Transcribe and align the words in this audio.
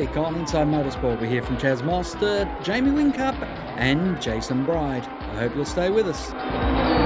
week 0.00 0.16
on 0.16 0.36
Inside 0.36 0.68
Motorsport, 0.68 1.20
we 1.20 1.28
hear 1.28 1.42
from 1.42 1.56
Chaz 1.56 1.82
Mostert, 1.82 2.62
Jamie 2.62 2.90
Whincup, 2.90 3.34
and 3.76 4.20
Jason 4.22 4.64
Bright. 4.64 5.08
I 5.08 5.38
hope 5.40 5.56
you'll 5.56 5.64
stay 5.64 5.90
with 5.90 6.06
us. 6.06 6.97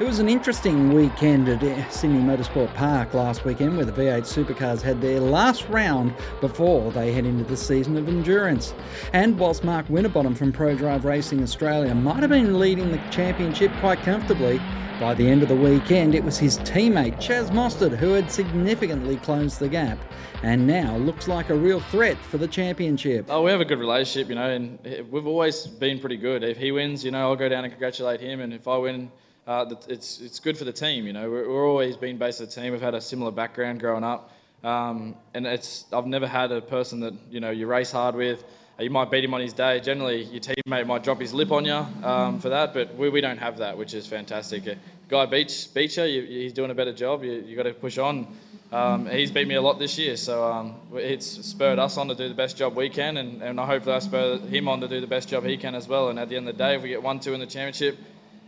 It 0.00 0.08
was 0.08 0.18
an 0.18 0.28
interesting 0.28 0.92
weekend 0.92 1.48
at 1.48 1.62
eh, 1.62 1.88
Sydney 1.88 2.18
Motorsport 2.18 2.74
Park 2.74 3.14
last 3.14 3.44
weekend 3.44 3.76
where 3.76 3.86
the 3.86 3.92
V8 3.92 4.22
supercars 4.22 4.82
had 4.82 5.00
their 5.00 5.20
last 5.20 5.68
round 5.68 6.12
before 6.40 6.90
they 6.90 7.12
head 7.12 7.24
into 7.24 7.44
the 7.44 7.56
season 7.56 7.96
of 7.96 8.08
endurance. 8.08 8.74
And 9.12 9.38
whilst 9.38 9.62
Mark 9.62 9.88
Winterbottom 9.88 10.34
from 10.34 10.52
ProDrive 10.52 11.04
Racing 11.04 11.44
Australia 11.44 11.94
might 11.94 12.22
have 12.22 12.30
been 12.30 12.58
leading 12.58 12.90
the 12.90 13.00
championship 13.12 13.70
quite 13.78 14.00
comfortably, 14.00 14.60
by 14.98 15.14
the 15.14 15.28
end 15.28 15.44
of 15.44 15.48
the 15.48 15.54
weekend 15.54 16.16
it 16.16 16.24
was 16.24 16.38
his 16.38 16.58
teammate 16.58 17.18
Chaz 17.18 17.50
Mostert 17.50 17.96
who 17.96 18.14
had 18.14 18.32
significantly 18.32 19.14
closed 19.18 19.60
the 19.60 19.68
gap 19.68 19.98
and 20.42 20.66
now 20.66 20.96
looks 20.96 21.28
like 21.28 21.50
a 21.50 21.54
real 21.54 21.78
threat 21.78 22.16
for 22.16 22.38
the 22.38 22.48
championship. 22.48 23.26
Oh, 23.28 23.42
we 23.42 23.52
have 23.52 23.60
a 23.60 23.64
good 23.64 23.78
relationship, 23.78 24.28
you 24.28 24.34
know, 24.34 24.50
and 24.50 24.76
we've 25.08 25.28
always 25.28 25.68
been 25.68 26.00
pretty 26.00 26.16
good. 26.16 26.42
If 26.42 26.56
he 26.56 26.72
wins, 26.72 27.04
you 27.04 27.12
know, 27.12 27.28
I'll 27.28 27.36
go 27.36 27.48
down 27.48 27.62
and 27.62 27.72
congratulate 27.72 28.20
him, 28.20 28.40
and 28.40 28.52
if 28.52 28.66
I 28.66 28.76
win, 28.76 29.12
uh, 29.46 29.74
it's 29.88 30.20
it's 30.20 30.40
good 30.40 30.56
for 30.56 30.64
the 30.64 30.72
team. 30.72 31.06
You 31.06 31.12
know, 31.12 31.30
we're, 31.30 31.48
we're 31.48 31.68
always 31.68 31.96
been 31.96 32.16
based 32.16 32.40
as 32.40 32.56
a 32.56 32.60
team. 32.60 32.72
We've 32.72 32.80
had 32.80 32.94
a 32.94 33.00
similar 33.00 33.30
background 33.30 33.80
growing 33.80 34.04
up, 34.04 34.32
um, 34.62 35.14
and 35.34 35.46
it's 35.46 35.84
I've 35.92 36.06
never 36.06 36.26
had 36.26 36.50
a 36.50 36.60
person 36.60 37.00
that 37.00 37.14
you 37.30 37.40
know 37.40 37.50
you 37.50 37.66
race 37.66 37.92
hard 37.92 38.14
with. 38.14 38.44
Uh, 38.78 38.82
you 38.82 38.90
might 38.90 39.10
beat 39.10 39.22
him 39.22 39.34
on 39.34 39.40
his 39.40 39.52
day. 39.52 39.80
Generally, 39.80 40.24
your 40.24 40.40
teammate 40.40 40.86
might 40.86 41.04
drop 41.04 41.20
his 41.20 41.32
lip 41.34 41.52
on 41.52 41.64
you 41.64 41.74
um, 42.06 42.40
for 42.40 42.48
that, 42.48 42.74
but 42.74 42.94
we, 42.96 43.08
we 43.08 43.20
don't 43.20 43.38
have 43.38 43.58
that, 43.58 43.76
which 43.76 43.94
is 43.94 44.06
fantastic. 44.06 44.66
A 44.66 44.76
guy 45.08 45.26
beats 45.26 45.66
beats 45.66 45.96
you, 45.98 46.04
you 46.04 46.40
he's 46.40 46.52
doing 46.52 46.70
a 46.70 46.74
better 46.74 46.92
job. 46.92 47.22
You 47.22 47.32
you 47.46 47.54
got 47.54 47.64
to 47.64 47.74
push 47.74 47.98
on. 47.98 48.26
Um, 48.72 49.06
he's 49.06 49.30
beat 49.30 49.46
me 49.46 49.54
a 49.54 49.62
lot 49.62 49.78
this 49.78 49.98
year, 49.98 50.16
so 50.16 50.50
um, 50.50 50.74
it's 50.94 51.26
spurred 51.26 51.78
us 51.78 51.96
on 51.98 52.08
to 52.08 52.14
do 52.14 52.28
the 52.28 52.34
best 52.34 52.56
job 52.56 52.74
we 52.74 52.88
can, 52.88 53.18
and, 53.18 53.40
and 53.40 53.60
I 53.60 53.66
hope 53.66 53.84
that 53.84 53.94
I 53.94 53.98
spur 54.00 54.38
him 54.38 54.68
on 54.68 54.80
to 54.80 54.88
do 54.88 55.00
the 55.00 55.06
best 55.06 55.28
job 55.28 55.44
he 55.44 55.56
can 55.56 55.76
as 55.76 55.86
well. 55.86 56.08
And 56.08 56.18
at 56.18 56.28
the 56.28 56.36
end 56.36 56.48
of 56.48 56.56
the 56.56 56.64
day, 56.64 56.74
if 56.74 56.82
we 56.82 56.88
get 56.88 57.00
one 57.00 57.20
two 57.20 57.34
in 57.34 57.40
the 57.40 57.46
championship, 57.46 57.98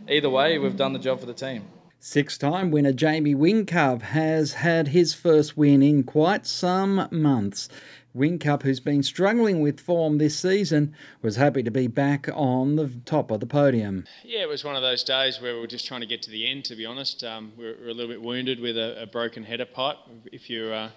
either 0.09 0.29
way, 0.29 0.57
we've 0.57 0.77
done 0.77 0.93
the 0.93 0.99
job 0.99 1.19
for 1.19 1.25
the 1.25 1.33
team. 1.33 1.65
Six 1.99 2.37
time 2.37 2.69
winner 2.69 2.93
Jamie 2.93 3.33
Whincup 3.33 4.01
has 4.03 4.53
had 4.53 4.89
his 4.89 5.13
first 5.13 5.57
win 5.57 5.81
in 5.81 6.03
quite 6.03 6.45
some 6.45 7.07
months. 7.11 7.69
Whincup, 8.15 8.63
who's 8.63 8.79
been 8.79 9.03
struggling 9.03 9.61
with 9.61 9.79
form 9.79 10.17
this 10.17 10.37
season, 10.37 10.93
was 11.21 11.35
happy 11.35 11.63
to 11.63 11.71
be 11.71 11.87
back 11.87 12.29
on 12.33 12.75
the 12.75 12.91
top 13.05 13.31
of 13.31 13.39
the 13.39 13.45
podium. 13.45 14.05
Yeah, 14.23 14.41
it 14.41 14.49
was 14.49 14.63
one 14.63 14.75
of 14.75 14.81
those 14.81 15.03
days 15.03 15.41
where 15.41 15.55
we 15.55 15.59
were 15.59 15.67
just 15.67 15.87
trying 15.87 16.01
to 16.01 16.07
get 16.07 16.21
to 16.23 16.29
the 16.29 16.49
end, 16.49 16.65
to 16.65 16.75
be 16.75 16.85
honest. 16.85 17.23
Um, 17.23 17.51
we 17.57 17.65
were 17.65 17.89
a 17.89 17.93
little 17.93 18.07
bit 18.07 18.21
wounded 18.21 18.59
with 18.59 18.77
a, 18.77 19.03
a 19.03 19.05
broken 19.07 19.43
header 19.43 19.65
pipe. 19.65 19.97
If 20.31 20.49
you, 20.49 20.65
uh, 20.65 20.89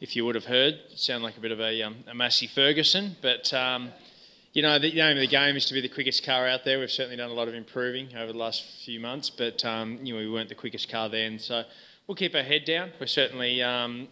if 0.00 0.16
you 0.16 0.24
would 0.24 0.34
have 0.34 0.46
heard, 0.46 0.74
it 0.74 0.98
sounded 0.98 1.24
like 1.24 1.36
a 1.36 1.40
bit 1.40 1.52
of 1.52 1.60
a, 1.60 1.82
um, 1.82 1.96
a 2.08 2.14
Massey 2.14 2.48
Ferguson, 2.48 3.16
but. 3.22 3.54
Um, 3.54 3.92
you 4.52 4.62
know, 4.62 4.78
the 4.80 5.00
aim 5.00 5.16
of 5.16 5.20
the 5.20 5.28
game 5.28 5.56
is 5.56 5.64
to 5.66 5.74
be 5.74 5.80
the 5.80 5.88
quickest 5.88 6.24
car 6.24 6.48
out 6.48 6.64
there. 6.64 6.80
We've 6.80 6.90
certainly 6.90 7.16
done 7.16 7.30
a 7.30 7.34
lot 7.34 7.46
of 7.46 7.54
improving 7.54 8.16
over 8.16 8.32
the 8.32 8.38
last 8.38 8.64
few 8.84 8.98
months, 8.98 9.30
but 9.30 9.64
um, 9.64 10.00
you 10.02 10.12
know, 10.12 10.18
we 10.18 10.28
weren't 10.28 10.48
the 10.48 10.56
quickest 10.56 10.90
car 10.90 11.08
then. 11.08 11.38
So 11.38 11.62
we'll 12.06 12.16
keep 12.16 12.34
our 12.34 12.42
head 12.42 12.64
down. 12.64 12.90
We're 12.98 13.06
certainly, 13.06 13.62
um, 13.62 14.08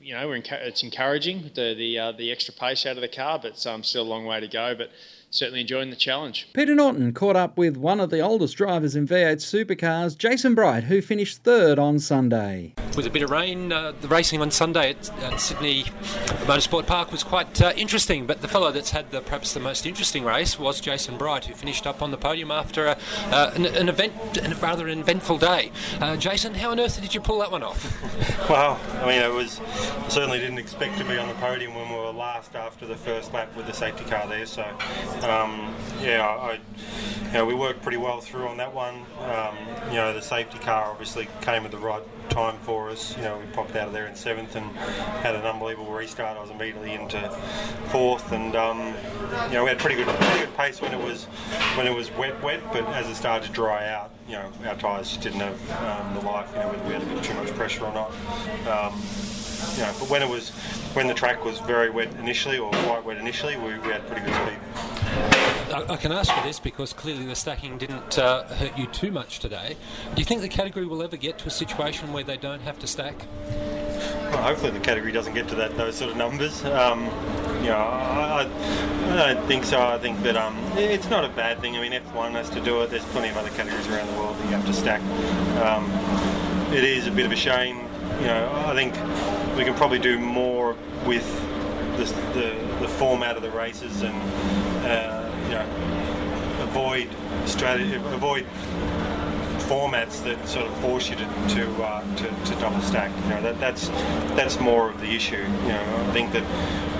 you 0.00 0.14
know, 0.14 0.28
encu- 0.28 0.52
it's 0.52 0.84
encouraging 0.84 1.50
the 1.54 1.74
the 1.74 1.98
uh, 1.98 2.12
the 2.12 2.30
extra 2.30 2.54
pace 2.54 2.86
out 2.86 2.96
of 2.96 3.00
the 3.00 3.08
car, 3.08 3.40
but 3.42 3.66
um, 3.66 3.82
still 3.82 4.02
a 4.02 4.04
long 4.04 4.24
way 4.26 4.38
to 4.38 4.46
go. 4.46 4.76
But 4.76 4.90
certainly 5.30 5.60
enjoying 5.60 5.90
the 5.90 5.96
challenge. 5.96 6.48
Peter 6.52 6.74
Norton 6.74 7.12
caught 7.12 7.36
up 7.36 7.56
with 7.56 7.76
one 7.76 8.00
of 8.00 8.10
the 8.10 8.20
oldest 8.20 8.56
drivers 8.56 8.96
in 8.96 9.06
V8 9.06 9.36
supercars, 9.36 10.18
Jason 10.18 10.54
Bright, 10.54 10.84
who 10.84 11.00
finished 11.00 11.44
third 11.44 11.78
on 11.78 11.98
Sunday. 11.98 12.74
With 12.96 13.06
a 13.06 13.10
bit 13.10 13.22
of 13.22 13.30
rain, 13.30 13.72
uh, 13.72 13.92
the 14.00 14.08
racing 14.08 14.42
on 14.42 14.50
Sunday 14.50 14.90
at, 14.90 15.22
at 15.22 15.40
Sydney 15.40 15.84
Motorsport 16.44 16.86
Park 16.86 17.12
was 17.12 17.22
quite 17.22 17.62
uh, 17.62 17.72
interesting, 17.76 18.26
but 18.26 18.42
the 18.42 18.48
fellow 18.48 18.72
that's 18.72 18.90
had 18.90 19.10
the, 19.12 19.20
perhaps 19.20 19.54
the 19.54 19.60
most 19.60 19.86
interesting 19.86 20.24
race 20.24 20.58
was 20.58 20.80
Jason 20.80 21.16
Bright, 21.16 21.44
who 21.44 21.54
finished 21.54 21.86
up 21.86 22.02
on 22.02 22.10
the 22.10 22.16
podium 22.16 22.50
after 22.50 22.86
a, 22.86 22.98
uh, 23.26 23.52
an, 23.54 23.66
an, 23.66 23.88
event, 23.88 24.12
a 24.38 24.54
rather 24.56 24.88
eventful 24.88 25.38
day. 25.38 25.70
Uh, 26.00 26.16
Jason, 26.16 26.54
how 26.54 26.72
on 26.72 26.80
earth 26.80 27.00
did 27.00 27.14
you 27.14 27.20
pull 27.20 27.38
that 27.38 27.52
one 27.52 27.62
off? 27.62 28.48
well, 28.50 28.80
I 29.02 29.06
mean, 29.06 29.22
it 29.22 29.32
was 29.32 29.60
certainly 30.08 30.40
didn't 30.40 30.58
expect 30.58 30.98
to 30.98 31.04
be 31.04 31.16
on 31.16 31.28
the 31.28 31.34
podium 31.34 31.74
when 31.74 31.88
we 31.88 31.94
were 31.94 32.10
last 32.10 32.56
after 32.56 32.86
the 32.86 32.96
first 32.96 33.32
lap 33.32 33.54
with 33.56 33.66
the 33.66 33.72
safety 33.72 34.04
car 34.04 34.26
there, 34.26 34.46
so 34.46 34.64
um, 35.24 35.74
yeah, 36.02 36.26
I, 37.32 37.42
we 37.42 37.54
worked 37.54 37.82
pretty 37.82 37.98
well 37.98 38.20
through 38.20 38.48
on 38.48 38.56
that 38.56 38.74
one. 38.74 39.04
Um, 39.20 39.56
you 39.88 39.96
know, 39.96 40.12
the 40.12 40.20
safety 40.20 40.58
car 40.58 40.90
obviously 40.90 41.28
came 41.42 41.64
at 41.64 41.70
the 41.70 41.78
right 41.78 42.02
time 42.28 42.58
for 42.62 42.90
us. 42.90 43.16
You 43.16 43.22
know, 43.22 43.38
we 43.38 43.44
popped 43.52 43.76
out 43.76 43.86
of 43.86 43.92
there 43.92 44.06
in 44.06 44.14
seventh 44.14 44.56
and 44.56 44.66
had 45.22 45.34
an 45.34 45.42
unbelievable 45.42 45.92
restart. 45.92 46.36
I 46.36 46.40
was 46.40 46.50
immediately 46.50 46.94
into 46.94 47.20
fourth, 47.86 48.32
and 48.32 48.56
um, 48.56 48.94
you 49.48 49.54
know, 49.54 49.64
we 49.64 49.68
had 49.68 49.78
pretty 49.78 49.96
good, 49.96 50.06
pretty 50.06 50.46
good 50.46 50.56
pace 50.56 50.80
when 50.80 50.92
it 50.92 51.02
was 51.02 51.24
when 51.76 51.86
it 51.86 51.94
was 51.94 52.10
wet, 52.12 52.42
wet. 52.42 52.60
But 52.72 52.86
as 52.88 53.08
it 53.08 53.14
started 53.14 53.46
to 53.46 53.52
dry 53.52 53.88
out, 53.88 54.10
you 54.26 54.34
know, 54.34 54.50
our 54.66 54.76
tyres 54.76 55.08
just 55.08 55.20
didn't 55.20 55.40
have 55.40 55.70
um, 55.82 56.14
the 56.14 56.20
life. 56.20 56.50
You 56.54 56.60
know, 56.60 56.68
whether 56.68 56.84
we 56.84 56.92
had 56.94 57.02
a 57.02 57.06
bit 57.06 57.22
too 57.22 57.34
much 57.34 57.48
pressure 57.54 57.84
or 57.84 57.92
not. 57.92 58.10
Um, 58.66 59.00
you 59.76 59.82
know, 59.82 59.94
but 59.98 60.08
when 60.08 60.22
it 60.22 60.28
was 60.28 60.50
when 60.94 61.06
the 61.06 61.14
track 61.14 61.44
was 61.44 61.58
very 61.60 61.90
wet 61.90 62.12
initially 62.16 62.58
or 62.58 62.70
quite 62.70 63.04
wet 63.04 63.18
initially, 63.18 63.56
we, 63.56 63.78
we 63.78 63.88
had 63.88 64.06
pretty 64.06 64.24
good 64.24 64.34
speed. 64.34 64.58
I, 65.72 65.92
I 65.92 65.96
can 65.96 66.12
ask 66.12 66.34
you 66.34 66.42
this 66.42 66.58
because 66.58 66.92
clearly 66.92 67.24
the 67.26 67.34
stacking 67.34 67.78
didn't 67.78 68.18
uh, 68.18 68.44
hurt 68.44 68.76
you 68.76 68.86
too 68.86 69.10
much 69.10 69.38
today. 69.38 69.76
Do 70.14 70.20
you 70.20 70.24
think 70.24 70.40
the 70.40 70.48
category 70.48 70.86
will 70.86 71.02
ever 71.02 71.16
get 71.16 71.38
to 71.38 71.46
a 71.46 71.50
situation 71.50 72.12
where 72.12 72.24
they 72.24 72.36
don't 72.36 72.60
have 72.62 72.78
to 72.80 72.86
stack? 72.86 73.14
Well, 74.30 74.42
hopefully 74.42 74.70
the 74.72 74.80
category 74.80 75.12
doesn't 75.12 75.34
get 75.34 75.48
to 75.48 75.54
that 75.56 75.76
those 75.76 75.96
sort 75.96 76.10
of 76.10 76.16
numbers. 76.16 76.64
Um, 76.64 77.04
you 77.62 77.68
know, 77.68 77.76
I, 77.76 78.48
I, 79.08 79.32
don't 79.34 79.46
think 79.46 79.64
so. 79.64 79.80
I 79.80 79.98
think 79.98 80.22
that 80.22 80.36
um, 80.36 80.56
it's 80.76 81.08
not 81.08 81.24
a 81.24 81.28
bad 81.28 81.60
thing. 81.60 81.76
I 81.76 81.80
mean, 81.80 81.92
F1 81.92 82.32
has 82.32 82.48
to 82.50 82.60
do 82.60 82.80
it. 82.82 82.90
There's 82.90 83.04
plenty 83.06 83.28
of 83.28 83.36
other 83.36 83.50
categories 83.50 83.86
around 83.88 84.06
the 84.08 84.18
world 84.18 84.38
that 84.38 84.44
you 84.44 84.50
have 84.50 84.66
to 84.66 84.72
stack. 84.72 85.00
Um, 85.62 85.90
it 86.72 86.84
is 86.84 87.06
a 87.06 87.10
bit 87.10 87.26
of 87.26 87.32
a 87.32 87.36
shame. 87.36 87.78
You 88.20 88.26
know, 88.26 88.64
I 88.66 88.74
think 88.74 88.94
we 89.56 89.64
can 89.64 89.74
probably 89.74 89.98
do 89.98 90.18
more 90.18 90.76
with 91.06 91.26
the, 91.96 92.04
the, 92.32 92.78
the 92.80 92.88
format 92.88 93.36
of 93.36 93.42
the 93.42 93.50
races 93.50 94.02
and 94.02 94.14
uh, 94.86 95.29
you 95.50 95.56
know 95.56 95.66
avoid 96.60 97.08
strategy, 97.46 97.94
avoid 97.96 98.46
formats 99.70 100.22
that 100.24 100.48
sort 100.48 100.66
of 100.66 100.76
force 100.78 101.08
you 101.08 101.16
to 101.16 101.24
to, 101.48 101.82
uh, 101.82 102.16
to, 102.16 102.24
to, 102.44 102.60
double 102.60 102.80
stack. 102.80 103.10
You 103.24 103.30
know 103.30 103.42
that 103.42 103.60
that's 103.60 103.88
that's 104.38 104.60
more 104.60 104.90
of 104.90 105.00
the 105.00 105.08
issue. 105.08 105.36
You 105.36 105.68
know, 105.68 106.06
I 106.08 106.12
think 106.12 106.32
that 106.32 106.42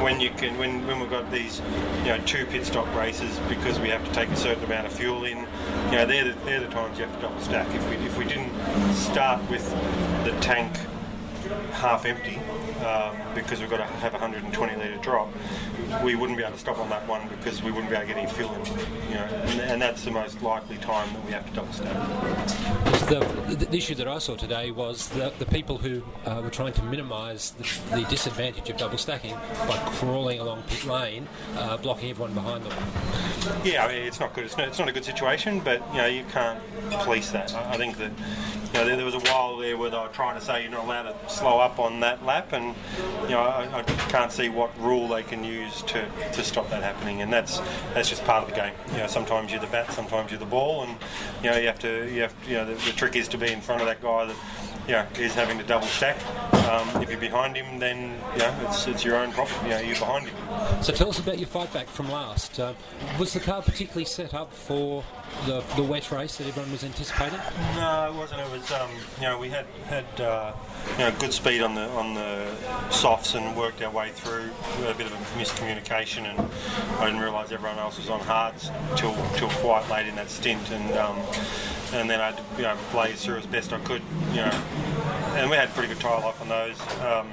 when 0.02 0.20
you 0.20 0.30
can 0.30 0.58
when, 0.58 0.86
when 0.86 1.00
we've 1.00 1.10
got 1.10 1.30
these 1.30 1.60
you 1.98 2.08
know 2.08 2.18
two 2.26 2.44
pit 2.46 2.66
stop 2.66 2.92
races 2.94 3.38
because 3.48 3.78
we 3.78 3.88
have 3.88 4.04
to 4.04 4.12
take 4.12 4.28
a 4.28 4.36
certain 4.36 4.64
amount 4.64 4.86
of 4.86 4.92
fuel 4.92 5.24
in, 5.24 5.38
you 5.38 5.92
know 5.92 6.06
they're 6.06 6.24
the, 6.24 6.34
they're 6.44 6.60
the 6.60 6.68
times 6.68 6.98
you 6.98 7.04
have 7.04 7.14
to 7.14 7.22
double 7.22 7.40
stack. 7.40 7.72
If 7.74 7.88
we 7.88 7.96
if 8.06 8.18
we 8.18 8.24
didn't 8.24 8.52
start 8.94 9.48
with 9.50 9.68
the 10.24 10.32
tank 10.40 10.72
half 11.70 12.04
empty 12.04 12.36
um, 12.84 13.16
because 13.34 13.60
we've 13.60 13.70
got 13.70 13.78
to 13.78 13.84
have 13.84 14.14
a 14.14 14.18
120 14.18 14.76
litre 14.76 14.96
drop, 14.98 15.28
we 16.04 16.14
wouldn't 16.14 16.36
be 16.36 16.44
able 16.44 16.54
to 16.54 16.60
stop 16.60 16.78
on 16.78 16.88
that 16.90 17.06
one 17.08 17.28
because 17.28 17.62
we 17.62 17.70
wouldn't 17.70 17.90
be 17.90 17.96
able 17.96 18.06
to 18.06 18.14
get 18.14 18.22
any 18.22 18.30
fuel 18.30 18.54
in. 18.54 18.64
You 19.08 19.14
know, 19.14 19.24
and, 19.24 19.60
and 19.60 19.82
that's 19.82 20.04
the 20.04 20.10
most 20.10 20.42
likely 20.42 20.76
time 20.78 21.12
that 21.12 21.24
we 21.24 21.32
have 21.32 21.46
to 21.46 21.52
double 21.52 21.72
stack. 21.72 21.94
The, 23.08 23.66
the, 23.68 23.76
issue 23.76 23.94
that 23.96 24.06
I 24.06 24.18
saw 24.18 24.36
today 24.36 24.70
was 24.70 25.08
the, 25.08 25.32
the 25.38 25.46
people 25.46 25.78
who 25.78 26.02
uh, 26.26 26.40
were 26.42 26.50
trying 26.50 26.72
to 26.74 26.82
minimise 26.84 27.50
the, 27.52 27.96
the, 27.96 28.04
disadvantage 28.08 28.68
of 28.70 28.76
double 28.76 28.98
stacking 28.98 29.34
by 29.66 29.76
crawling 29.86 30.38
along 30.38 30.62
pit 30.64 30.84
lane, 30.84 31.26
uh, 31.56 31.76
blocking 31.78 32.10
everyone 32.10 32.34
behind 32.34 32.64
them. 32.64 32.72
Yeah, 33.64 33.84
I 33.84 33.88
mean, 33.88 34.02
it's 34.02 34.20
not 34.20 34.34
good. 34.34 34.44
It's 34.44 34.56
not, 34.56 34.68
it's 34.68 34.78
not 34.78 34.88
a 34.88 34.92
good 34.92 35.04
situation, 35.04 35.60
but 35.60 35.82
you 35.92 35.98
know 35.98 36.06
you 36.06 36.24
can't 36.30 36.60
police 36.90 37.30
that. 37.30 37.54
I, 37.54 37.72
I 37.72 37.76
think 37.76 37.96
that 37.98 38.10
you 38.72 38.74
know, 38.74 38.84
there, 38.84 38.96
there, 38.96 39.04
was 39.04 39.14
a 39.14 39.20
while 39.20 39.56
there 39.56 39.76
where 39.76 39.90
they 39.90 39.96
were 39.96 40.08
trying 40.08 40.38
to 40.38 40.44
say 40.44 40.62
you're 40.62 40.70
not 40.70 40.84
allowed 40.84 41.02
to 41.02 41.28
slow 41.28 41.59
up 41.60 41.78
on 41.78 42.00
that 42.00 42.24
lap, 42.24 42.52
and 42.52 42.74
you 43.24 43.30
know, 43.30 43.40
I, 43.40 43.78
I, 43.78 43.82
can't 43.82 44.32
see 44.32 44.48
what 44.48 44.76
rule 44.80 45.08
they 45.08 45.22
can 45.22 45.44
use 45.44 45.82
to, 45.82 46.08
to 46.32 46.42
stop 46.42 46.68
that 46.70 46.82
happening, 46.82 47.22
and 47.22 47.32
that's 47.32 47.58
that's 47.94 48.08
just 48.08 48.24
part 48.24 48.42
of 48.42 48.50
the 48.50 48.56
game. 48.56 48.72
You 48.92 48.98
know, 48.98 49.06
sometimes 49.06 49.50
you're 49.52 49.60
the 49.60 49.66
bat, 49.68 49.92
sometimes 49.92 50.30
you're 50.30 50.40
the 50.40 50.46
ball, 50.46 50.82
and 50.82 50.96
you 51.42 51.50
know, 51.50 51.56
you 51.56 51.66
have 51.66 51.78
to 51.80 52.12
you 52.12 52.22
have 52.22 52.34
you 52.48 52.54
know, 52.54 52.64
the, 52.64 52.74
the 52.74 52.92
trick 52.92 53.16
is 53.16 53.28
to 53.28 53.38
be 53.38 53.52
in 53.52 53.60
front 53.60 53.80
of 53.80 53.86
that 53.86 54.02
guy 54.02 54.26
that 54.26 54.36
you 54.86 54.92
know, 54.92 55.06
is 55.18 55.34
having 55.34 55.58
to 55.58 55.64
double 55.64 55.86
stack. 55.86 56.16
Um, 56.70 57.02
if 57.02 57.10
you're 57.10 57.20
behind 57.20 57.56
him, 57.56 57.78
then 57.78 58.18
you 58.32 58.38
know, 58.38 58.54
it's, 58.68 58.86
it's 58.86 59.04
your 59.04 59.16
own 59.16 59.32
problem. 59.32 59.64
You 59.64 59.70
know, 59.70 59.80
you're 59.80 59.98
behind 59.98 60.28
him. 60.28 60.82
So 60.82 60.92
tell 60.92 61.08
us 61.08 61.18
about 61.18 61.38
your 61.38 61.48
fight 61.48 61.72
back 61.72 61.88
from 61.88 62.10
last. 62.10 62.58
Uh, 62.60 62.74
was 63.18 63.32
the 63.32 63.40
car 63.40 63.62
particularly 63.62 64.04
set 64.04 64.34
up 64.34 64.52
for 64.52 65.04
the, 65.46 65.62
the 65.76 65.82
wet 65.82 66.10
race 66.10 66.36
that 66.36 66.46
everyone 66.46 66.70
was 66.72 66.84
anticipating? 66.84 67.38
No, 67.76 68.10
it 68.12 68.16
wasn't. 68.16 68.40
It 68.40 68.50
was 68.50 68.70
um, 68.72 68.90
you 69.16 69.26
know 69.26 69.38
we 69.38 69.48
had 69.48 69.66
had 69.86 70.20
uh, 70.20 70.52
you 70.92 70.98
know 70.98 71.12
good 71.18 71.32
speed 71.32 71.62
on 71.62 71.74
the 71.74 71.88
on 71.90 72.14
the 72.14 72.46
softs 72.90 73.34
and 73.34 73.56
worked 73.56 73.82
our 73.82 73.90
way 73.90 74.10
through. 74.10 74.50
We 74.78 74.84
had 74.84 74.94
a 74.94 74.98
bit 74.98 75.06
of 75.06 75.12
a 75.12 75.38
miscommunication, 75.38 76.24
and 76.24 76.38
I 76.98 77.06
didn't 77.06 77.20
realise 77.20 77.52
everyone 77.52 77.78
else 77.78 77.96
was 77.96 78.10
on 78.10 78.20
hards 78.20 78.70
till 78.96 79.14
till 79.36 79.48
quite 79.48 79.88
late 79.90 80.06
in 80.06 80.16
that 80.16 80.30
stint, 80.30 80.70
and 80.70 80.96
um, 80.96 81.16
and 81.92 82.08
then 82.08 82.20
I 82.20 82.30
you 82.56 82.62
know 82.62 82.76
through 83.14 83.38
as 83.38 83.46
best 83.46 83.72
I 83.72 83.80
could, 83.80 84.02
you 84.30 84.36
know, 84.36 84.62
and 85.34 85.50
we 85.50 85.56
had 85.56 85.68
pretty 85.74 85.88
good 85.92 86.00
tyre 86.00 86.20
life 86.20 86.40
on 86.40 86.48
those. 86.48 86.80
Um, 87.00 87.30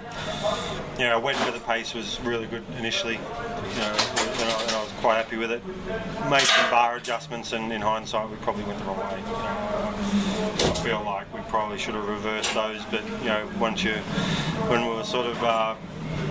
you 0.98 1.06
know, 1.06 1.19
wet 1.19 1.36
weather 1.45 1.59
pace 1.59 1.94
was 1.94 2.19
really 2.21 2.48
good 2.48 2.63
initially, 2.77 3.13
you 3.13 3.19
know, 3.19 3.95
and 3.95 4.50
I, 4.50 4.62
and 4.62 4.71
I 4.71 4.81
was 4.81 4.92
quite 5.00 5.18
happy 5.18 5.38
with 5.38 5.51
it. 5.51 5.65
Made 6.30 6.42
some 6.42 6.69
bar 6.69 6.98
adjustments, 6.98 7.54
and 7.54 7.71
in 7.71 7.81
hindsight, 7.81 8.30
we 8.30 8.36
probably 8.38 8.63
went 8.63 8.80
the 8.80 8.86
wrong 8.86 8.98
way. 8.98 9.21
Know, 9.21 9.94
I 10.71 10.81
feel 10.83 11.04
like 11.04 11.33
we 11.33 11.42
probably 11.50 11.77
should 11.77 11.95
have 11.95 12.07
reversed 12.07 12.54
those, 12.54 12.83
but 12.86 13.04
you 13.21 13.27
know, 13.27 13.50
once 13.59 13.83
you, 13.83 13.94
when 14.69 14.86
we 14.86 14.94
were 14.94 15.04
sort 15.04 15.27
of. 15.27 15.44
Uh, 15.44 15.75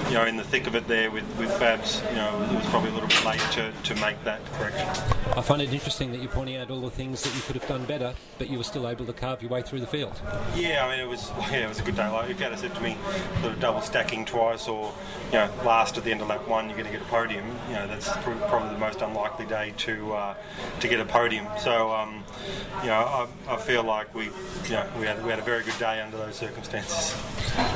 you 0.09 0.15
know, 0.15 0.25
in 0.25 0.37
the 0.37 0.45
thick 0.45 0.67
of 0.67 0.75
it 0.75 0.87
there 0.87 1.11
with, 1.11 1.25
with 1.39 1.51
Fabs, 1.51 2.09
you 2.11 2.17
know, 2.17 2.43
it 2.51 2.57
was 2.57 2.67
probably 2.67 2.91
a 2.91 2.93
little 2.93 3.09
bit 3.09 3.25
late 3.25 3.41
to, 3.53 3.73
to 3.85 3.95
make 4.01 4.23
that 4.25 4.41
correction. 4.53 4.89
I 5.37 5.41
find 5.43 5.61
it 5.61 5.73
interesting 5.73 6.13
that 6.13 6.19
you're 6.19 6.31
pointing 6.31 6.57
out 6.57 6.71
all 6.71 6.81
the 6.81 6.91
things 6.91 7.23
that 7.23 7.35
you 7.35 7.43
could 7.43 7.57
have 7.57 7.69
done 7.69 7.85
better, 7.85 8.15
but 8.39 8.49
you 8.49 8.57
were 8.57 8.65
still 8.65 8.89
able 8.89 9.05
to 9.07 9.13
carve 9.13 9.43
your 9.43 9.51
way 9.51 9.63
through 9.63 9.81
the 9.81 9.87
field. 9.87 10.21
Yeah, 10.55 10.87
I 10.87 10.91
mean, 10.91 11.01
it 11.01 11.09
was 11.09 11.31
yeah, 11.51 11.65
it 11.65 11.69
was 11.69 11.81
a 11.81 11.83
good 11.83 11.97
day. 11.97 12.09
Like 12.09 12.31
if 12.31 12.39
you 12.39 12.47
had 12.47 12.59
said 12.59 12.75
to 12.75 12.81
me, 12.81 12.97
sort 13.41 13.53
of 13.53 13.61
double 13.61 13.81
stacking 13.81 14.25
twice, 14.25 14.69
or 14.69 14.93
you 15.33 15.39
know, 15.39 15.51
last 15.65 15.99
at 15.99 16.05
the 16.05 16.11
end 16.11 16.21
of 16.21 16.29
lap 16.29 16.47
one, 16.49 16.67
you're 16.67 16.79
going 16.79 16.87
to 16.87 16.93
get 16.93 17.03
a 17.03 17.11
podium. 17.11 17.45
You 17.69 17.75
know, 17.75 17.87
that's 17.87 18.09
pr- 18.19 18.31
probably 18.49 18.71
the 18.71 18.79
most 18.79 19.03
unlikely 19.03 19.47
day 19.47 19.75
to 19.79 20.13
uh, 20.13 20.35
to 20.81 20.89
get 20.89 21.01
a 21.01 21.05
podium. 21.05 21.47
So, 21.59 21.93
um, 21.93 22.25
you 22.83 22.89
know, 22.89 22.95
I, 22.95 23.27
I 23.49 23.57
feel 23.57 23.83
like 23.83 24.15
we, 24.15 24.25
you 24.25 24.71
know, 24.71 24.87
we 24.99 25.07
had 25.07 25.23
we 25.25 25.31
had 25.31 25.39
a 25.39 25.43
very 25.43 25.65
good 25.65 25.79
day 25.79 26.01
under 26.01 26.17
those 26.17 26.37
circumstances. 26.37 27.17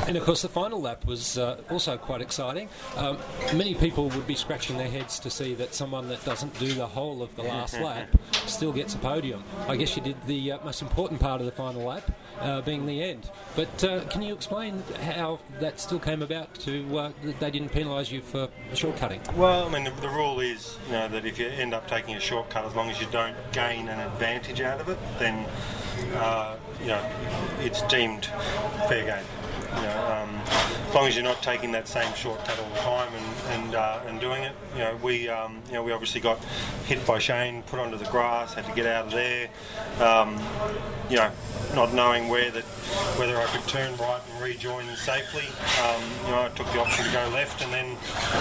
And 0.07 0.15
of 0.15 0.23
course, 0.23 0.41
the 0.41 0.49
final 0.49 0.81
lap 0.81 1.05
was 1.05 1.37
uh, 1.37 1.61
also 1.69 1.90
quite 1.97 2.21
exciting. 2.21 2.69
Um, 2.95 3.17
many 3.53 3.73
people 3.75 4.09
would 4.09 4.27
be 4.27 4.35
scratching 4.35 4.77
their 4.77 4.89
heads 4.89 5.19
to 5.19 5.29
see 5.29 5.53
that 5.55 5.73
someone 5.73 6.07
that 6.09 6.23
doesn't 6.25 6.57
do 6.59 6.73
the 6.73 6.87
whole 6.87 7.21
of 7.21 7.35
the 7.35 7.43
last 7.43 7.79
lap 7.81 8.09
still 8.45 8.71
gets 8.71 8.95
a 8.95 8.97
podium. 8.97 9.43
I 9.67 9.75
guess 9.75 9.95
you 9.95 10.03
did 10.03 10.15
the 10.27 10.53
uh, 10.53 10.59
most 10.63 10.81
important 10.81 11.19
part 11.19 11.41
of 11.41 11.45
the 11.45 11.51
final 11.51 11.83
lap, 11.83 12.09
uh, 12.39 12.61
being 12.61 12.85
the 12.85 13.03
end. 13.03 13.29
But 13.55 13.83
uh, 13.83 14.01
can 14.05 14.21
you 14.21 14.33
explain 14.33 14.83
how 15.01 15.39
that 15.59 15.79
still 15.79 15.99
came 15.99 16.21
about 16.21 16.53
to 16.55 16.97
uh, 16.97 17.11
that 17.23 17.39
they 17.39 17.51
didn't 17.51 17.69
penalise 17.69 18.11
you 18.11 18.21
for 18.21 18.49
shortcutting? 18.73 19.33
Well, 19.35 19.67
I 19.67 19.71
mean, 19.71 19.83
the, 19.83 19.91
the 20.01 20.09
rule 20.09 20.39
is, 20.39 20.77
you 20.87 20.93
know, 20.93 21.07
that 21.07 21.25
if 21.25 21.37
you 21.37 21.47
end 21.47 21.73
up 21.73 21.87
taking 21.87 22.15
a 22.15 22.19
shortcut, 22.19 22.65
as 22.65 22.75
long 22.75 22.89
as 22.89 22.99
you 22.99 23.07
don't 23.11 23.35
gain 23.51 23.87
an 23.87 23.99
advantage 23.99 24.61
out 24.61 24.79
of 24.81 24.89
it, 24.89 24.97
then, 25.19 25.45
uh, 26.15 26.55
you 26.81 26.87
know, 26.87 27.09
it's 27.59 27.81
deemed 27.83 28.25
fair 28.87 29.05
game. 29.05 29.25
You 29.75 29.81
know, 29.83 30.27
um, 30.27 30.41
as 30.91 30.95
long 30.95 31.07
as 31.07 31.15
you're 31.15 31.23
not 31.23 31.41
taking 31.41 31.71
that 31.71 31.87
same 31.87 32.13
shortcut 32.15 32.59
all 32.59 32.69
the 32.69 32.79
time 32.81 33.13
and 33.13 33.63
and, 33.63 33.75
uh, 33.75 34.01
and 34.07 34.19
doing 34.19 34.43
it, 34.43 34.51
you 34.73 34.79
know, 34.79 34.99
we 35.01 35.29
um, 35.29 35.61
you 35.67 35.75
know 35.75 35.83
we 35.83 35.93
obviously 35.93 36.19
got 36.19 36.37
hit 36.85 37.05
by 37.07 37.17
Shane, 37.17 37.63
put 37.63 37.79
onto 37.79 37.95
the 37.97 38.09
grass, 38.11 38.53
had 38.53 38.65
to 38.65 38.73
get 38.73 38.85
out 38.85 39.05
of 39.05 39.11
there. 39.11 39.47
Um, 40.01 40.37
you 41.09 41.15
know, 41.15 41.31
not 41.75 41.93
knowing 41.93 42.27
where 42.27 42.51
that 42.51 42.65
whether 43.17 43.37
I 43.37 43.45
could 43.45 43.65
turn 43.69 43.95
right 43.97 44.19
and 44.33 44.43
rejoin 44.43 44.85
safely. 44.97 45.47
Um, 45.81 46.01
you 46.25 46.31
know, 46.31 46.41
I 46.43 46.49
took 46.49 46.67
the 46.73 46.81
option 46.81 47.05
to 47.05 47.11
go 47.13 47.29
left 47.29 47.63
and 47.63 47.71
then 47.71 47.97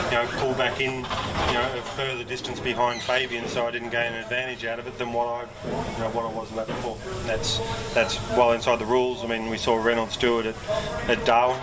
you 0.07 0.11
know 0.11 0.27
pull 0.41 0.55
back 0.55 0.81
in, 0.81 0.97
you 0.97 1.55
know, 1.55 1.73
a 1.77 1.83
further 1.95 2.25
distance 2.25 2.59
behind 2.59 3.01
Fabian, 3.03 3.47
so 3.47 3.65
I 3.65 3.71
didn't 3.71 3.91
gain 3.91 4.13
an 4.13 4.25
advantage 4.25 4.65
out 4.65 4.81
of 4.81 4.89
it 4.89 4.99
than 4.99 5.13
what 5.13 5.29
I 5.29 5.43
you 5.65 5.99
know 6.01 6.11
what 6.11 6.25
I 6.25 6.33
was 6.33 6.51
that 6.51 6.67
before. 6.67 6.99
That's 7.27 7.59
that's 7.95 8.21
well 8.31 8.53
inside 8.53 8.81
the 8.81 8.87
rules. 8.87 9.23
I 9.23 9.29
mean, 9.29 9.49
we 9.51 9.57
saw 9.57 9.77
Reynolds 9.77 10.17
do 10.17 10.41
it 10.41 10.47
at, 10.47 11.09
at 11.09 11.25
Darwin, 11.25 11.61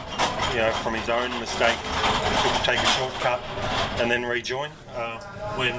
you 0.52 0.58
know, 0.60 0.72
from 0.84 0.94
his 0.94 1.10
own 1.10 1.30
mistake, 1.40 1.78
to 2.50 2.64
take 2.64 2.80
a 2.80 2.86
shortcut 2.86 3.42
and 4.00 4.10
then 4.10 4.26
rejoin. 4.26 4.72
Uh, 4.96 5.20
when 5.58 5.74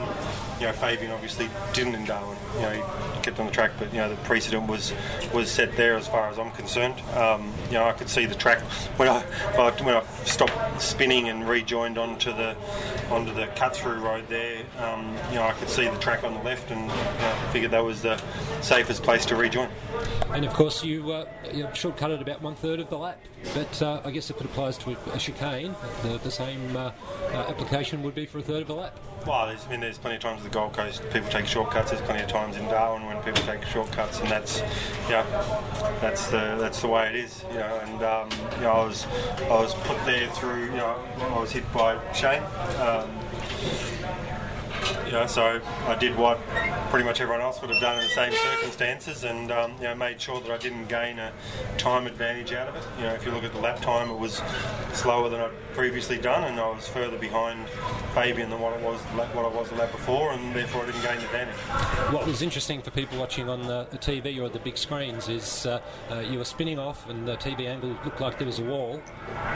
you 0.60 0.66
know 0.66 0.72
Fabian 0.72 1.10
obviously 1.10 1.48
didn't 1.72 1.94
in 1.94 2.04
Darwin, 2.04 2.36
you 2.56 2.62
know, 2.62 2.70
he 2.70 3.22
kept 3.22 3.38
on 3.40 3.46
the 3.46 3.52
track, 3.52 3.72
but 3.78 3.92
you 3.92 3.98
know 3.98 4.08
the 4.08 4.16
precedent 4.22 4.68
was 4.68 4.92
was 5.32 5.50
set 5.50 5.76
there 5.76 5.96
as 5.96 6.06
far 6.06 6.28
as 6.28 6.38
I'm 6.38 6.50
concerned. 6.52 7.00
Um, 7.14 7.52
you 7.66 7.74
know, 7.74 7.84
I 7.84 7.92
could 7.92 8.08
see 8.08 8.26
the 8.26 8.34
track 8.34 8.60
when 8.96 9.08
I 9.08 9.20
when 9.82 9.96
I 9.96 10.04
stopped 10.24 10.80
spinning 10.80 11.28
and 11.28 11.48
rejoined 11.48 11.98
onto 11.98 12.32
the 12.32 12.56
onto 13.10 13.32
the 13.34 13.46
cut 13.56 13.76
through 13.76 14.00
road 14.00 14.24
there. 14.28 14.64
Um, 14.78 15.16
you 15.30 15.36
know, 15.36 15.42
I 15.42 15.52
could 15.52 15.68
see 15.68 15.88
the 15.88 15.98
track 15.98 16.24
on 16.24 16.34
the 16.34 16.42
left, 16.42 16.70
and 16.70 16.90
figured 17.52 17.70
that 17.72 17.84
was 17.84 18.02
the 18.02 18.20
safest 18.60 19.02
place 19.02 19.24
to 19.26 19.36
rejoin. 19.36 19.68
And 20.32 20.44
of 20.44 20.52
course, 20.52 20.84
you, 20.84 21.10
uh, 21.10 21.26
you 21.52 21.64
shortcutted 21.66 22.20
about 22.20 22.42
one 22.42 22.54
third 22.54 22.80
of 22.80 22.90
the 22.90 22.98
lap. 22.98 23.18
But 23.54 23.82
uh, 23.82 24.00
I 24.04 24.10
guess 24.10 24.30
if 24.30 24.40
it 24.40 24.44
applies 24.44 24.76
to 24.78 24.96
a 25.12 25.18
chicane, 25.18 25.74
the, 26.02 26.18
the 26.18 26.30
same 26.30 26.57
uh, 26.76 26.92
uh, 27.32 27.36
application 27.48 28.02
would 28.02 28.14
be 28.14 28.26
for 28.26 28.38
a 28.38 28.42
third 28.42 28.62
of 28.62 28.70
a 28.70 28.74
lap. 28.74 28.98
Well, 29.26 29.46
there's, 29.48 29.66
I 29.66 29.70
mean, 29.70 29.80
there's 29.80 29.98
plenty 29.98 30.16
of 30.16 30.22
times 30.22 30.38
at 30.38 30.44
the 30.44 30.50
Gold 30.50 30.72
Coast 30.72 31.02
people 31.12 31.28
take 31.28 31.46
shortcuts. 31.46 31.90
There's 31.90 32.02
plenty 32.02 32.22
of 32.22 32.28
times 32.28 32.56
in 32.56 32.64
Darwin 32.66 33.04
when 33.06 33.16
people 33.22 33.42
take 33.42 33.64
shortcuts, 33.64 34.20
and 34.20 34.28
that's, 34.28 34.60
yeah, 35.10 35.24
that's 36.00 36.28
the 36.28 36.56
that's 36.58 36.80
the 36.80 36.88
way 36.88 37.08
it 37.08 37.16
is, 37.16 37.44
you 37.50 37.58
know. 37.58 37.80
And 37.82 38.02
um, 38.02 38.28
you 38.56 38.62
know, 38.62 38.72
I 38.72 38.84
was 38.84 39.06
I 39.42 39.60
was 39.60 39.74
put 39.74 40.02
there 40.06 40.28
through, 40.30 40.66
you 40.66 40.76
know, 40.76 40.96
I 41.18 41.38
was 41.40 41.50
hit 41.50 41.70
by 41.72 41.98
Shane. 42.12 42.42
Um, 42.78 43.10
you 45.08 45.14
know, 45.14 45.26
so 45.26 45.58
I 45.86 45.94
did 45.94 46.14
what 46.18 46.38
pretty 46.90 47.06
much 47.06 47.22
everyone 47.22 47.40
else 47.40 47.62
would 47.62 47.70
have 47.70 47.80
done 47.80 47.96
in 47.96 48.02
the 48.02 48.10
same 48.10 48.32
circumstances, 48.32 49.24
and 49.24 49.50
um, 49.50 49.72
you 49.78 49.84
know, 49.84 49.94
made 49.94 50.20
sure 50.20 50.38
that 50.38 50.50
I 50.50 50.58
didn't 50.58 50.86
gain 50.86 51.18
a 51.18 51.32
time 51.78 52.06
advantage 52.06 52.52
out 52.52 52.68
of 52.68 52.76
it. 52.76 52.82
You 52.98 53.04
know, 53.04 53.14
if 53.14 53.24
you 53.24 53.32
look 53.32 53.42
at 53.42 53.54
the 53.54 53.60
lap 53.60 53.80
time, 53.80 54.10
it 54.10 54.18
was 54.18 54.42
slower 54.92 55.30
than 55.30 55.40
I'd 55.40 55.50
previously 55.72 56.18
done, 56.18 56.44
and 56.44 56.60
I 56.60 56.68
was 56.68 56.86
further 56.88 57.16
behind 57.16 57.66
Fabian 58.14 58.50
than 58.50 58.60
what 58.60 58.74
it 58.74 58.82
was 58.82 59.00
what 59.00 59.44
I 59.44 59.48
was 59.48 59.70
the 59.70 59.76
lap 59.76 59.92
before, 59.92 60.32
and 60.32 60.54
therefore 60.54 60.82
I 60.82 60.86
didn't 60.86 61.02
gain 61.02 61.18
the 61.18 61.24
advantage. 61.24 61.54
What 62.12 62.26
was 62.26 62.42
interesting 62.42 62.82
for 62.82 62.90
people 62.90 63.16
watching 63.18 63.48
on 63.48 63.62
the, 63.62 63.86
the 63.90 63.98
TV 63.98 64.40
or 64.42 64.48
the 64.48 64.58
big 64.58 64.76
screens 64.76 65.28
is 65.28 65.66
uh, 65.66 65.80
uh, 66.10 66.18
you 66.18 66.38
were 66.38 66.44
spinning 66.44 66.78
off, 66.78 67.08
and 67.08 67.26
the 67.26 67.36
TV 67.36 67.66
angle 67.66 67.96
looked 68.04 68.20
like 68.20 68.38
there 68.38 68.46
was 68.46 68.58
a 68.58 68.64
wall, 68.64 69.00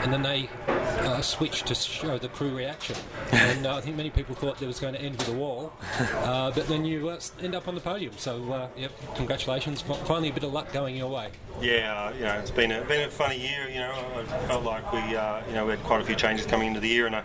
and 0.01 0.11
then 0.11 0.21
they 0.21 0.49
uh, 0.67 1.21
switched 1.21 1.67
to 1.67 1.75
show 1.75 2.17
the 2.17 2.29
crew 2.29 2.55
reaction, 2.55 2.95
and 3.31 3.67
uh, 3.67 3.75
I 3.75 3.81
think 3.81 3.97
many 3.97 4.09
people 4.09 4.33
thought 4.33 4.57
there 4.59 4.67
was 4.67 4.79
going 4.79 4.93
to 4.93 5.01
end 5.01 5.17
with 5.17 5.27
a 5.27 5.33
wall, 5.33 5.42
uh, 5.43 6.51
but 6.51 6.67
then 6.67 6.85
you 6.85 7.09
uh, 7.09 7.19
end 7.41 7.55
up 7.55 7.67
on 7.67 7.75
the 7.75 7.81
podium. 7.81 8.13
So, 8.17 8.51
uh, 8.51 8.67
yep, 8.77 8.91
congratulations! 9.15 9.81
Finally, 9.81 10.29
a 10.29 10.33
bit 10.33 10.43
of 10.43 10.53
luck 10.53 10.71
going 10.71 10.95
your 10.95 11.09
way. 11.09 11.29
Yeah, 11.61 11.93
uh, 11.93 12.13
you 12.13 12.21
know, 12.21 12.33
it's 12.33 12.51
been 12.51 12.71
a 12.71 12.83
been 12.85 13.07
a 13.07 13.11
funny 13.11 13.39
year. 13.39 13.69
You 13.69 13.79
know, 13.79 13.91
I 13.91 14.47
felt 14.47 14.63
like 14.63 14.91
we, 14.91 15.15
uh, 15.15 15.41
you 15.47 15.53
know, 15.53 15.65
we 15.65 15.71
had 15.71 15.83
quite 15.83 16.01
a 16.01 16.05
few 16.05 16.15
changes 16.15 16.45
coming 16.45 16.67
into 16.67 16.79
the 16.79 16.89
year, 16.89 17.05
and 17.05 17.15
I 17.15 17.23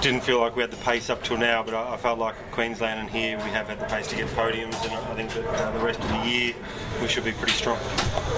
didn't 0.00 0.22
feel 0.22 0.40
like 0.40 0.56
we 0.56 0.62
had 0.62 0.70
the 0.70 0.76
pace 0.78 1.10
up 1.10 1.22
till 1.22 1.38
now. 1.38 1.62
But 1.62 1.74
I, 1.74 1.94
I 1.94 1.96
felt 1.96 2.18
like 2.18 2.34
Queensland 2.52 3.00
and 3.00 3.10
here 3.10 3.36
we 3.38 3.50
have 3.50 3.68
had 3.68 3.78
the 3.80 3.86
pace 3.86 4.08
to 4.08 4.16
get 4.16 4.26
podiums, 4.28 4.82
and 4.84 4.92
I 4.92 5.14
think 5.14 5.32
that 5.32 5.74
the 5.74 5.84
rest 5.84 6.00
of 6.00 6.08
the 6.08 6.28
year 6.28 6.54
we 7.00 7.08
should 7.08 7.24
be 7.24 7.32
pretty 7.32 7.52
strong. 7.52 7.78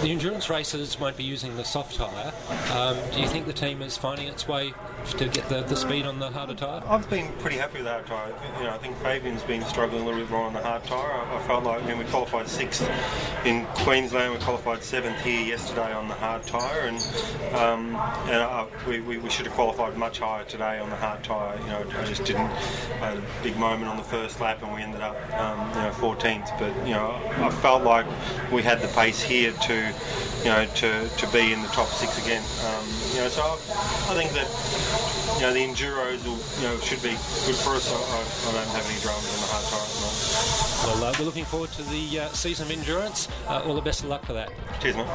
The 0.02 0.10
endurance 0.10 0.48
races 0.48 0.98
won't 0.98 1.16
be 1.16 1.24
using 1.24 1.56
the 1.56 1.64
soft 1.64 1.96
tyre. 1.96 2.32
Um, 2.72 2.96
do 3.12 3.20
you 3.20 3.26
think 3.26 3.46
the 3.46 3.52
team 3.52 3.82
is 3.82 3.96
finding 3.96 4.28
its 4.28 4.46
way 4.46 4.72
to 5.16 5.28
get 5.28 5.48
the, 5.48 5.62
the 5.62 5.76
speed 5.76 6.06
on 6.06 6.18
the 6.18 6.30
harder 6.30 6.54
tyre? 6.54 6.82
I've 6.86 7.08
been 7.10 7.32
pretty 7.38 7.56
happy 7.56 7.78
with 7.78 7.84
the 7.84 7.92
hard 7.92 8.06
tyre. 8.06 8.32
You 8.58 8.64
know, 8.64 8.70
I 8.70 8.78
think 8.78 8.96
Fabian's 8.98 9.42
been 9.42 9.64
struggling 9.64 10.02
a 10.02 10.04
little 10.04 10.20
bit 10.20 10.30
more 10.30 10.42
on 10.42 10.52
the 10.52 10.62
hard 10.62 10.84
tyre. 10.84 11.12
I, 11.12 11.36
I 11.36 11.46
felt 11.46 11.64
like, 11.64 11.82
I 11.82 11.86
mean, 11.86 11.98
we 11.98 12.04
qualified 12.04 12.48
sixth 12.48 12.88
in 13.44 13.66
Queensland, 13.66 14.32
we 14.32 14.38
qualified 14.40 14.82
seventh 14.82 15.20
here 15.22 15.40
yesterday 15.40 15.92
on 15.92 16.08
the 16.08 16.14
hard 16.14 16.46
tyre, 16.46 16.88
and 16.88 16.98
um, 17.54 17.96
and 18.26 18.36
uh, 18.36 18.66
we, 18.86 19.00
we, 19.00 19.18
we 19.18 19.30
should 19.30 19.46
have 19.46 19.54
qualified 19.54 19.96
much 19.96 20.18
higher 20.18 20.44
today 20.44 20.78
on 20.78 20.90
the 20.90 20.96
hard 20.96 21.22
tyre. 21.24 21.58
You 21.60 21.66
know, 21.66 21.86
I 21.98 22.04
just 22.04 22.24
didn't. 22.24 22.50
I 23.00 23.10
had 23.10 23.18
a 23.18 23.22
big 23.42 23.56
moment 23.56 23.90
on 23.90 23.96
the 23.96 24.02
first 24.02 24.40
lap, 24.40 24.62
and 24.62 24.74
we 24.74 24.82
ended 24.82 25.00
up, 25.00 25.16
um, 25.38 25.68
you 25.70 25.82
know, 25.82 25.90
14th. 25.92 26.58
But 26.58 26.74
you 26.86 26.94
know, 26.94 27.20
I 27.36 27.50
felt 27.50 27.84
like 27.84 28.06
we 28.52 28.62
had 28.62 28.80
the 28.80 28.88
pace 28.88 29.22
here 29.22 29.52
to, 29.52 29.74
you 29.74 30.50
know, 30.50 30.66
to, 30.76 31.08
to 31.08 31.26
be 31.32 31.52
in 31.52 31.62
the 31.62 31.68
top 31.68 31.88
six 31.88 32.18
again. 32.24 32.42
Um, 32.64 32.86
you 33.14 33.20
know, 33.20 33.28
so 33.28 33.42
I, 33.42 33.54
I 34.10 34.14
think 34.14 34.32
that 34.32 34.48
you 35.36 35.42
know 35.42 35.52
the 35.52 35.60
enduros 35.60 36.24
will, 36.24 36.40
you 36.60 36.68
know, 36.68 36.80
should 36.80 37.02
be 37.02 37.10
good 37.46 37.56
for 37.56 37.74
us. 37.76 37.92
I, 37.92 37.96
I, 37.96 38.50
I 38.50 38.52
don't 38.52 38.72
have 38.74 38.86
any 38.88 39.00
dramas 39.00 39.34
in 39.34 39.40
the 39.40 39.50
hard 39.50 39.64
tyre 39.68 39.80
at 39.80 39.92
the 39.92 40.00
moment. 40.00 40.18
Well, 40.84 41.04
uh, 41.04 41.14
we're 41.18 41.24
looking 41.26 41.44
forward 41.44 41.70
to 41.72 41.82
the 41.82 42.20
uh, 42.20 42.28
season 42.28 42.66
of 42.66 42.72
endurance. 42.72 43.28
Uh, 43.46 43.62
all 43.64 43.74
the 43.74 43.82
best 43.82 44.02
of 44.02 44.08
luck 44.08 44.24
for 44.24 44.32
that. 44.32 44.50
Cheers, 44.80 44.96
mate. 44.96 45.06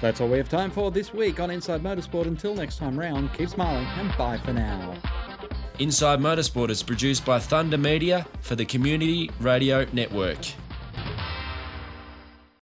That's 0.00 0.20
all 0.20 0.28
we 0.28 0.38
have 0.38 0.48
time 0.48 0.70
for 0.70 0.90
this 0.90 1.12
week 1.12 1.40
on 1.40 1.50
Inside 1.50 1.82
Motorsport. 1.82 2.26
Until 2.26 2.54
next 2.54 2.78
time 2.78 2.98
round, 2.98 3.32
keep 3.34 3.48
smiling 3.48 3.86
and 3.96 4.16
bye 4.16 4.38
for 4.38 4.52
now. 4.52 4.94
Inside 5.78 6.18
Motorsport 6.18 6.70
is 6.70 6.82
produced 6.82 7.24
by 7.24 7.38
Thunder 7.38 7.78
Media 7.78 8.26
for 8.40 8.56
the 8.56 8.64
Community 8.64 9.30
Radio 9.40 9.86
Network. 9.92 10.38